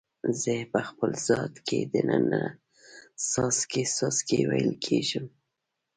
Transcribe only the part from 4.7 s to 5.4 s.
کیږم